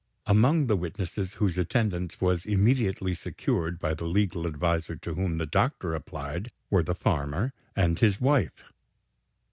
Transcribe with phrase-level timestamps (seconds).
[0.25, 5.45] Among the witnesses whose attendance was immediately secured, by the legal adviser to whom the
[5.45, 8.63] doctor applied, were the farmer and his wife.